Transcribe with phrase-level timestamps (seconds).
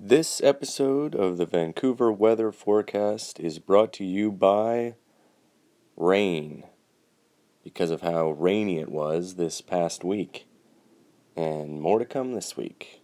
[0.00, 4.94] This episode of the Vancouver weather forecast is brought to you by
[5.96, 6.62] rain
[7.64, 10.46] because of how rainy it was this past week,
[11.34, 13.02] and more to come this week.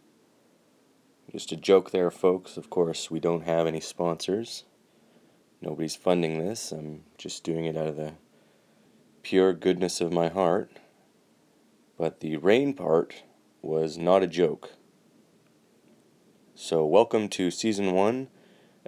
[1.33, 2.57] Just a joke there, folks.
[2.57, 4.63] Of course, we don't have any sponsors.
[5.61, 6.71] Nobody's funding this.
[6.71, 8.13] I'm just doing it out of the
[9.25, 10.71] pure goodness of my heart.
[11.99, 13.25] But the rain part
[13.63, 14.75] was not a joke.
[16.57, 18.29] So, welcome to Season 1,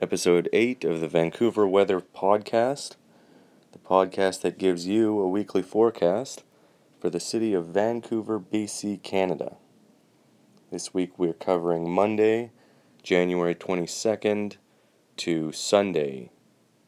[0.01, 2.95] Episode 8 of the Vancouver Weather Podcast,
[3.73, 6.45] the podcast that gives you a weekly forecast
[7.01, 9.57] for the city of Vancouver, BC, Canada.
[10.71, 12.53] This week we're covering Monday,
[13.03, 14.59] January 22nd
[15.17, 16.31] to Sunday,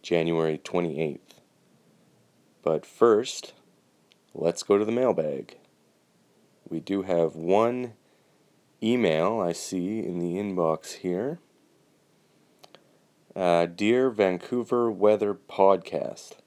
[0.01, 1.41] January 28th.
[2.63, 3.53] But first,
[4.33, 5.57] let's go to the mailbag.
[6.69, 7.95] We do have one
[8.83, 11.41] email I see in the inbox here.
[13.35, 16.39] Uh, Dear Vancouver Weather Podcast,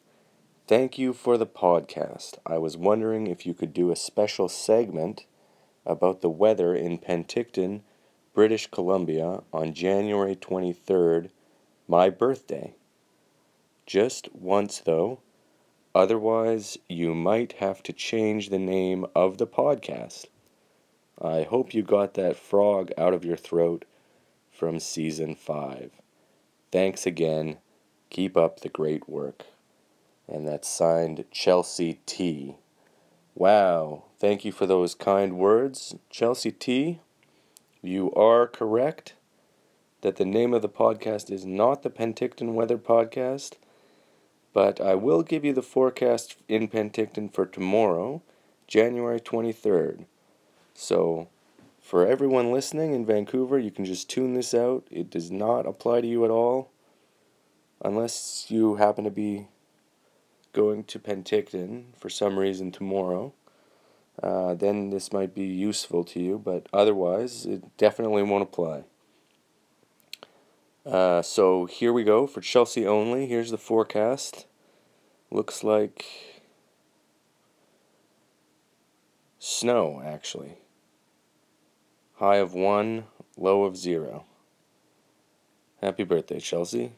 [0.68, 2.38] thank you for the podcast.
[2.46, 5.26] I was wondering if you could do a special segment
[5.86, 7.82] about the weather in Penticton,
[8.34, 11.30] British Columbia on January 23rd,
[11.88, 12.76] my birthday.
[13.86, 15.20] Just once, though.
[15.94, 20.28] Otherwise, you might have to change the name of the podcast.
[21.24, 23.86] I hope you got that frog out of your throat
[24.52, 25.92] from season 5.
[26.72, 27.58] Thanks again.
[28.10, 29.46] Keep up the great work.
[30.28, 32.56] And that's signed Chelsea T.
[33.36, 34.06] Wow.
[34.20, 37.00] Thank you for those kind words, Chelsea T.
[37.84, 39.14] You are correct
[40.02, 43.54] that the name of the podcast is not the Penticton Weather Podcast,
[44.54, 48.24] but I will give you the forecast in Penticton for tomorrow,
[48.68, 50.06] January 23rd.
[50.82, 51.28] So,
[51.80, 54.88] for everyone listening in Vancouver, you can just tune this out.
[54.90, 56.72] It does not apply to you at all
[57.86, 59.48] unless you happen to be
[60.54, 63.32] going to Penticton for some reason tomorrow.
[64.24, 68.84] Uh, then this might be useful to you, but otherwise, it definitely won't apply.
[70.84, 73.28] Uh, so here we go for Chelsea only.
[73.28, 74.48] Here's the forecast.
[75.30, 76.08] Looks like
[79.38, 80.58] snow, actually.
[82.22, 83.06] High of 1,
[83.36, 84.26] low of 0.
[85.82, 86.92] Happy birthday, Chelsea.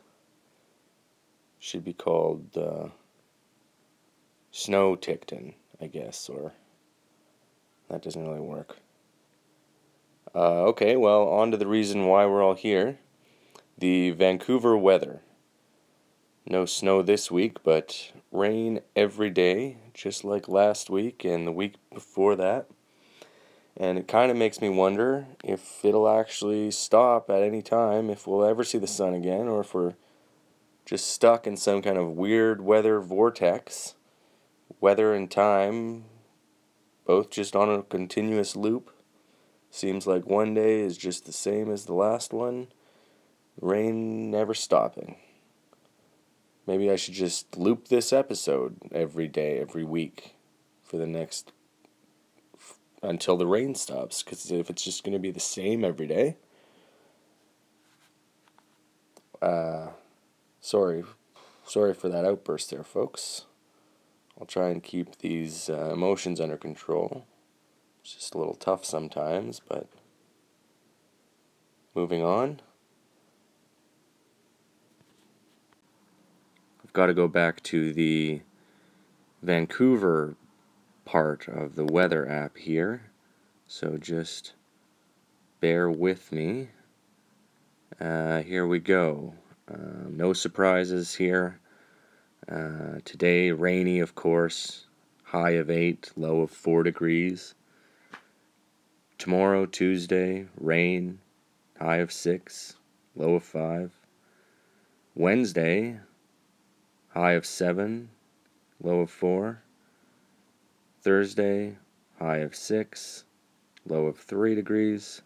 [1.60, 2.90] Should be called uh,
[4.52, 6.52] Snow Ticton, I guess, or
[7.90, 8.80] that doesn't really work.
[10.36, 13.00] Uh, okay, well, on to the reason why we're all here
[13.78, 15.22] the Vancouver weather.
[16.46, 21.76] No snow this week, but rain every day, just like last week and the week
[21.94, 22.68] before that.
[23.76, 28.28] And it kind of makes me wonder if it'll actually stop at any time, if
[28.28, 29.96] we'll ever see the sun again, or if we're
[30.86, 33.96] just stuck in some kind of weird weather vortex.
[34.80, 36.06] Weather and time,
[37.06, 38.92] both just on a continuous loop.
[39.70, 42.68] Seems like one day is just the same as the last one,
[43.60, 45.16] rain never stopping.
[46.68, 50.36] Maybe I should just loop this episode every day, every week
[50.84, 51.52] for the next
[53.04, 54.24] until the rain stops.
[54.24, 56.38] Because if it's just going to be the same every day,
[59.42, 59.90] uh,
[60.62, 61.04] sorry,
[61.66, 63.46] sorry for that outburst there, folks.
[64.40, 67.26] I'll try and keep these uh, emotions under control.
[68.02, 69.88] It's just a little tough sometimes, but
[71.94, 72.62] moving on.
[76.84, 78.42] I've got to go back to the
[79.42, 80.36] Vancouver
[81.06, 83.12] part of the weather app here.
[83.68, 84.54] So just
[85.60, 86.70] bear with me.
[88.00, 89.34] Uh, here we go.
[89.72, 91.60] Uh, no surprises here.
[92.50, 94.88] Uh, today, rainy, of course.
[95.24, 97.56] High of 8, low of 4 degrees.
[99.18, 101.20] Tomorrow, Tuesday, rain.
[101.80, 102.76] High of 6,
[103.16, 103.92] low of 5.
[105.16, 106.00] Wednesday,
[107.10, 108.10] high of 7,
[108.82, 109.62] low of 4.
[111.04, 111.76] Thursday,
[112.18, 113.26] high of 6,
[113.86, 115.22] low of 3 degrees.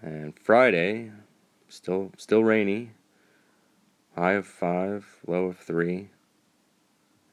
[0.00, 1.12] And Friday,
[1.68, 2.92] still still rainy,
[4.16, 6.08] high of 5, low of 3.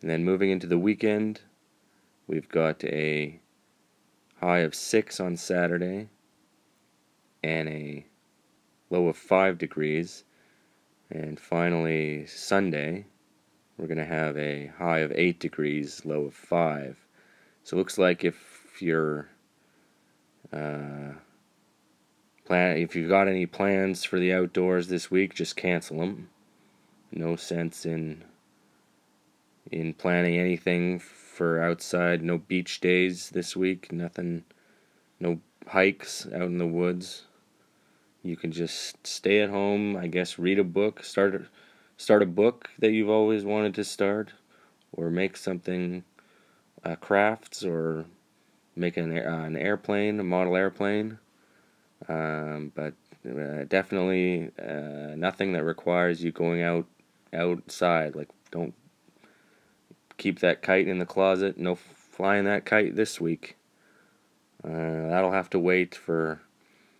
[0.01, 1.39] And then moving into the weekend,
[2.27, 3.39] we've got a
[4.41, 6.09] high of 6 on Saturday
[7.41, 8.05] and a
[8.89, 10.25] low of 5 degrees.
[11.09, 13.05] And finally, Sunday,
[13.77, 16.97] we're going to have a high of 8 degrees, low of 5.
[17.63, 19.29] So it looks like if you're
[20.53, 21.13] uh,
[22.47, 26.29] Plan if you've got any plans for the outdoors this week, just cancel them.
[27.11, 28.23] No sense in
[29.69, 32.23] in planning anything for outside.
[32.23, 33.91] No beach days this week.
[33.91, 34.45] Nothing.
[35.19, 37.23] No hikes out in the woods.
[38.23, 39.97] You can just stay at home.
[39.97, 41.03] I guess read a book.
[41.03, 41.49] Start
[41.97, 44.33] start a book that you've always wanted to start,
[44.91, 46.03] or make something,
[46.83, 48.05] uh, crafts, or
[48.75, 51.19] make an uh, an airplane, a model airplane.
[52.07, 52.93] Um, but
[53.27, 56.85] uh, definitely uh, nothing that requires you going out
[57.33, 58.15] outside.
[58.15, 58.73] Like don't
[60.17, 61.57] keep that kite in the closet.
[61.57, 63.57] No flying that kite this week.
[64.63, 66.41] Uh, that'll have to wait for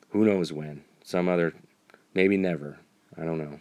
[0.10, 0.84] who knows when.
[1.04, 1.54] Some other,
[2.14, 2.80] maybe never.
[3.18, 3.60] I don't know.